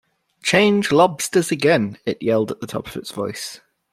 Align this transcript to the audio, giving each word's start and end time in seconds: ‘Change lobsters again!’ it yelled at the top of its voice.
‘Change 0.41 0.91
lobsters 0.91 1.51
again!’ 1.51 1.99
it 2.07 2.23
yelled 2.23 2.49
at 2.49 2.59
the 2.59 2.65
top 2.65 2.87
of 2.87 2.95
its 2.97 3.11
voice. 3.11 3.61